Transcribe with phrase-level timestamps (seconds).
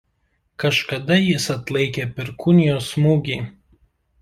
[0.63, 3.39] Kažkada jis atlaikė perkūnijos smūgį.